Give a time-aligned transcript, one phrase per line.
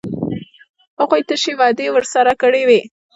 [0.99, 2.81] هغوی تشې وعدې ورسره کړې وې.